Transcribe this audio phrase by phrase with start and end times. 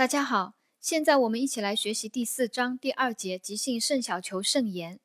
[0.00, 4.98] 大家好，现在我们一起来学习第四章第二节急性肾小球肾炎。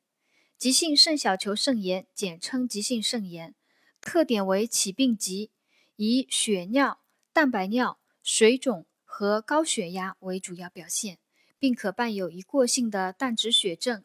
[0.56, 3.54] 急性肾小球肾炎简称急性肾炎，
[4.00, 5.50] 特点为起病急，
[5.96, 7.00] 以血尿、
[7.34, 11.18] 蛋白尿、水肿和高血压为主要表现，
[11.58, 14.02] 并可伴有一过性的淡质血症。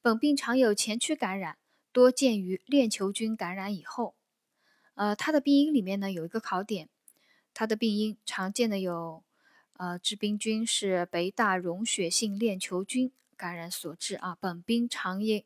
[0.00, 1.58] 本病常有前驱感染，
[1.92, 4.14] 多见于链球菌感染以后。
[4.94, 6.88] 呃，它的病因里面呢有一个考点，
[7.52, 9.22] 它的病因常见的有。
[9.82, 14.36] 呃，致病菌是北大溶血性链球菌感染所致啊。
[14.38, 15.42] 本病常因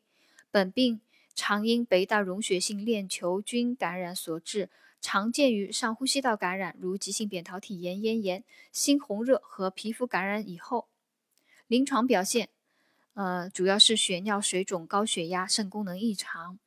[0.51, 1.01] 本病
[1.33, 4.69] 常因北大溶血性链球菌感染所致，
[5.01, 10.87] 常见于上呼吸道感染，如急性扁桃体炎、咽炎、猩红热和皮肤感染以后。
[11.65, 12.49] 临床表现，
[13.15, 16.59] 呃，主要是血尿、水肿、高血压、肾功能异常。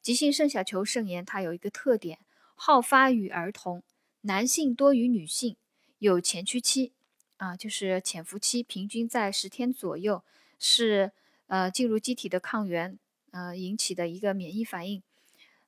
[0.00, 2.20] 急性肾小球肾炎它有一个特点，
[2.54, 3.82] 好发于儿童，
[4.20, 5.56] 男性多于女性，
[5.98, 6.92] 有前驱期。
[7.38, 10.22] 啊，就是潜伏期平均在十天左右，
[10.58, 11.12] 是
[11.46, 12.98] 呃进入机体的抗原
[13.30, 15.02] 呃引起的一个免疫反应，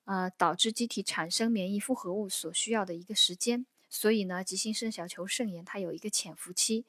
[0.04, 3.66] 呃导致机体产生免疫复合物所需要的一个时间。
[3.88, 6.84] 所以呢，急性肾小球肾炎它有一个潜伏期。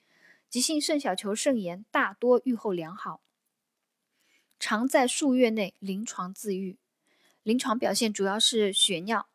[0.50, 3.22] 急性肾小球肾炎大多预后良好，
[4.60, 6.78] 常在数月内临床自愈。
[7.44, 9.28] 临床表现主要是血尿，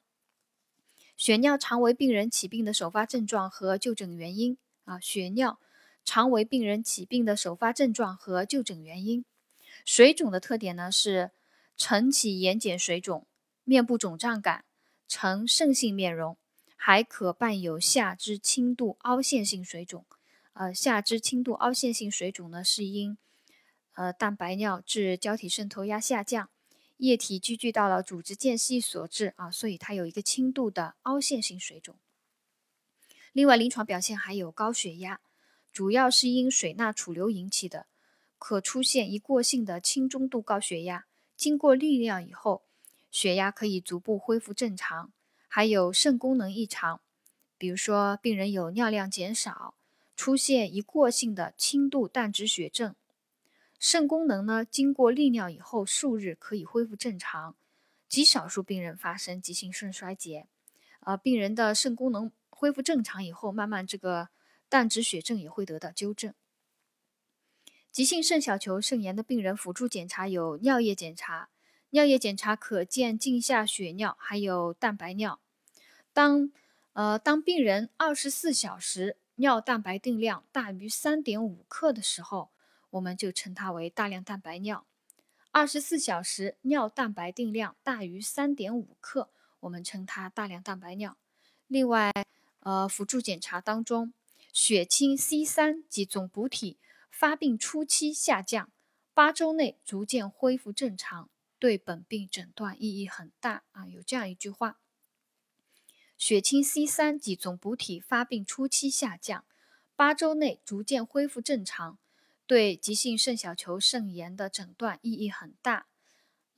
[1.16, 4.58] 血尿常为病人起病的首发症状和就诊原因。
[4.86, 5.60] 啊，血尿
[6.04, 9.24] 常为病人起病的首发症状和就诊原因。
[9.84, 11.32] 水肿的特点呢是
[11.76, 13.26] 晨起眼睑水肿，
[13.64, 14.64] 面部肿胀感，
[15.06, 16.38] 呈肾性面容，
[16.74, 20.06] 还可伴有下肢轻度凹陷性水肿。
[20.54, 23.18] 呃，下肢轻度凹陷性水肿呢是因
[23.94, 26.48] 呃蛋白尿致胶体渗透压下降，
[26.96, 31.96] 液体积聚到了组织间隙所致啊，所以它有一个轻度的凹陷性水肿。
[33.36, 35.20] 另外，临床表现还有高血压，
[35.70, 37.84] 主要是因水钠储留引起的，
[38.38, 41.04] 可出现一过性的轻中度高血压，
[41.36, 42.62] 经过利尿以后，
[43.10, 45.12] 血压可以逐步恢复正常。
[45.48, 47.02] 还有肾功能异常，
[47.58, 49.74] 比如说病人有尿量减少，
[50.16, 52.94] 出现一过性的轻度淡质血症。
[53.78, 57.54] 肾功能呢，经过利尿以后数日可以恢复正常，
[58.08, 60.46] 极少数病人发生急性肾衰竭，
[61.00, 62.32] 啊，病人的肾功能。
[62.58, 64.30] 恢复正常以后，慢慢这个
[64.70, 66.32] 淡质血症也会得到纠正。
[67.92, 71.50] 急性肾小球肾炎的病人辅助检查有尿液检查，
[71.90, 75.38] 尿液检查可见镜下血尿，还有蛋白尿。
[76.14, 76.50] 当
[76.94, 82.48] 呃当病人二十四小时尿蛋白定量大于三点五克的时候，
[82.88, 84.86] 我们就称它为大量蛋白尿。
[85.50, 89.28] 二十四小时尿蛋白定量大于三点五克，
[89.60, 91.18] 我们称它大量蛋白尿。
[91.66, 92.12] 另外，
[92.66, 94.12] 呃，辅助检查当中，
[94.52, 96.78] 血清 C 三及总补体
[97.08, 98.72] 发病初期下降，
[99.14, 103.86] 八周内逐渐恢复正常，对本病诊断意义很大啊。
[103.86, 104.80] 有这样一句话：
[106.18, 109.44] 血清 C 三及总补体发病初期下降，
[109.94, 111.98] 八周内逐渐恢复正常，
[112.48, 115.86] 对急性肾小球肾炎的诊断意义很大。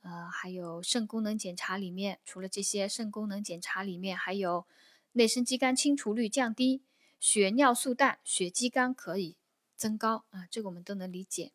[0.01, 4.65] 呃，还有肾功能检查里面，除了这些肾功能检查里面还有。
[5.13, 6.83] 内生肌酐清除率降低，
[7.19, 9.35] 血尿素氮，血肌酐可以
[9.75, 11.51] 增高啊，这个我们都能理解。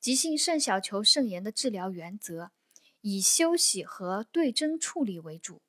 [0.00, 2.52] 急性肾小球肾炎的治疗原则
[3.02, 5.60] 以休息和对症处理为主，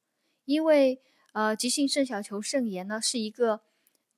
[0.45, 1.01] 因为
[1.33, 3.61] 呃，急性肾小球肾炎呢是一个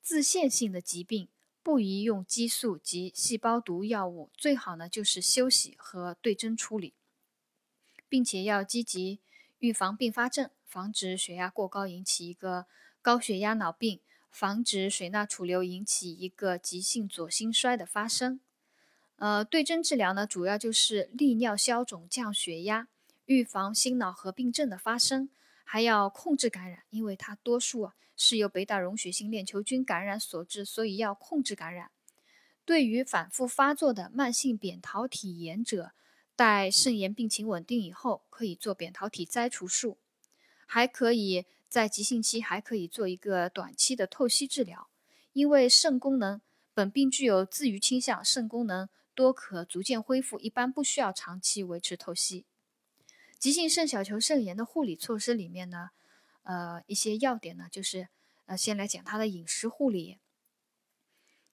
[0.01, 1.27] 自限性的疾病，
[1.63, 6.93] 不宜用激素及细胞毒药物，最好呢就是休息和对症处理，
[8.07, 9.19] 并且要积极
[9.57, 12.67] 预防并发症，防止血压过高引起一个。
[13.01, 18.39] 高血压脑病，防止水钠储留引起一个急性左心衰的发生。
[19.15, 22.87] 呃，对症治疗呢，主要就是利尿消肿、降血压，
[23.25, 25.29] 预防心脑合并症的发生，
[25.63, 31.91] 还要控制感染，因为它多数啊是由北大溶血性链球菌感染所致，所以要控制感染。
[32.65, 35.93] 对于反复发作的慢性扁桃体炎者，
[36.35, 39.97] 待肾炎病情稳定以后，可以做扁桃体摘除术，
[40.65, 41.45] 还可以。
[41.69, 44.89] 在急性期还可以做一个短期的透析治疗，
[45.33, 46.41] 因为肾功能
[46.73, 52.45] 本病具有自愈倾向，肾功能多可逐渐恢复，一般不需要长期维持透析。
[53.37, 55.91] 急性肾小球肾炎的护理措施里面呢，
[56.43, 58.09] 呃，一些要点呢，就是
[58.47, 60.17] 呃，先来讲它的饮食护理。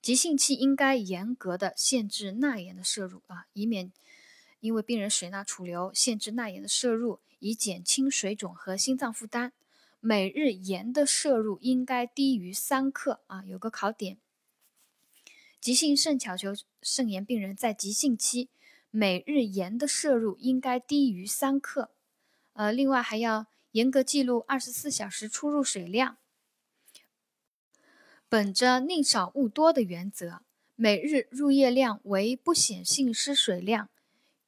[0.01, 3.93] 急性期应该严格的限制钠盐的摄入啊，以免
[4.61, 9.53] 因为病人水钠储留，限制钠盐的摄入，以减轻水肿和心脏负担。
[10.01, 14.19] 每日盐的摄入应该低于三克啊，有个考点。
[15.61, 18.51] 急性肾小球肾炎病人在急性期
[18.91, 21.91] 每日盐的摄入应该低于三克。
[22.53, 26.19] 呃，另外还要严格记录二十四小时出入水量。
[28.29, 30.41] 本着宁少勿多的原则，
[30.75, 33.89] 每日入液量为不显性失水量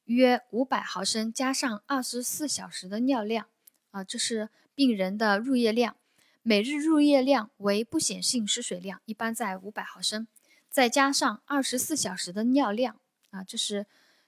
[0.05, 3.47] 约五百毫升，加上二十四小时的尿量。
[3.91, 4.49] 啊，这是
[4.79, 5.97] 病人的入液量。
[6.41, 10.25] 每日入液量为不显性失水量，一般在五百毫升，
[10.69, 12.97] 再加上二十四小时的尿量。
[13.31, 13.87] 啊，这是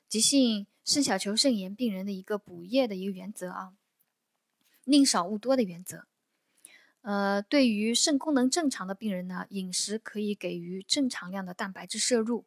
[0.09, 3.71] 急性肾小球肾炎病人的一个补液的一个原则啊，
[4.83, 6.05] 宁少勿多的原则。
[6.99, 12.43] 呃，对于肾功能正常的病人呢，饮食可以给予正常量的蛋白质摄入。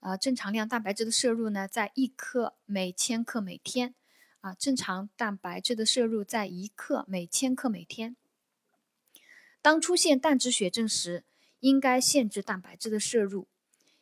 [0.00, 3.94] 呃，正常量蛋白质的摄入呢，在一克每千克每天。
[4.44, 8.14] 啊，正常蛋白质的摄入在一克每千克每天。
[9.62, 11.24] 当出现淡质血症时，
[11.60, 13.48] 应该限制蛋白质的摄入，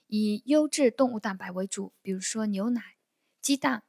[0.09, 2.97] 以优质动物蛋白为主，比如说牛奶、
[3.41, 3.85] 鸡蛋，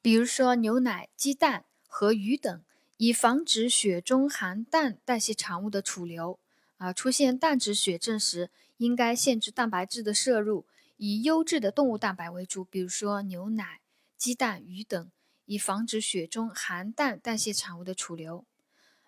[0.00, 2.64] 比如说牛奶、鸡蛋和鱼等。
[2.98, 6.38] 以防止血中含氮代谢产物的储留。
[6.76, 10.66] 啊，出现淡质血症时，应该限制蛋白质的摄入，
[10.96, 13.80] 以优质的动物蛋白为主，比如说牛奶、
[14.22, 15.10] 鸡蛋、鱼等，
[15.46, 18.44] 以防止血中含氮代谢产物的储留。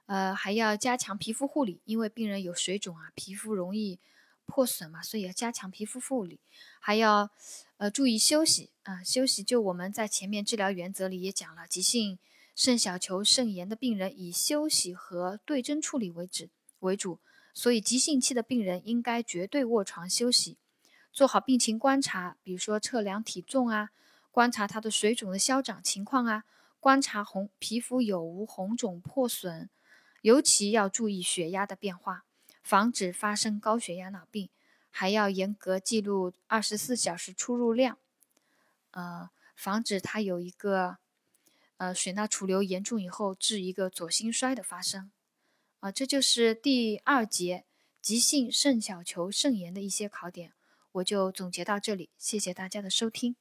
[0.07, 4.01] 呃，还要加强皮肤护理，因为病人有水肿啊，皮肤容易
[4.45, 6.41] 破损嘛，所以要加强皮肤护理。
[6.81, 7.31] 还要
[7.77, 12.19] 呃注意休息啊，休息就我们在前面治疗原则里也讲了，急性。
[12.57, 16.49] 肾小球肾炎的病人以休息和对症处理为主
[16.81, 17.21] 为主，
[17.53, 20.57] 所以急性期的病人应该绝对卧床休息，
[21.13, 23.91] 做好病情观察，比如说测量体重啊，
[24.35, 26.43] 观察他的水肿的消长情况啊，
[26.81, 29.71] 观察红皮肤有无红肿破损，
[30.23, 32.25] 尤其要注意血压的变化，
[32.61, 34.49] 防止发生高血压脑病，
[34.91, 37.97] 还要严格记录二十四小时出入量，
[38.91, 40.97] 呃，防止他有一个。
[41.77, 45.11] 呃，水钠储留严重以后，致一个左心衰的发生，
[45.81, 47.65] 啊，这就是第二节
[48.01, 50.53] 急性肾小球肾炎的一些考点，
[50.93, 53.35] 我就总结到这里，谢谢大家的收听。